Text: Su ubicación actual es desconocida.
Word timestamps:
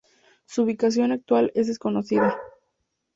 Su 0.47 0.63
ubicación 0.63 1.11
actual 1.11 1.51
es 1.53 1.67
desconocida. 1.67 2.35